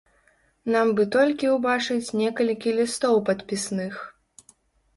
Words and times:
Нам 0.75 0.87
бы 0.99 1.05
толькі 1.15 1.51
ўбачыць 1.57 2.15
некалькі 2.23 2.75
лістоў 2.81 3.23
падпісных. 3.31 3.93